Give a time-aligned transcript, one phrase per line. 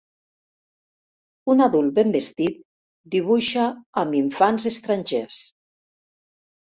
[1.53, 2.57] Un adult ben vestit
[3.17, 3.67] dibuixa
[4.05, 5.39] amb infants estrangers.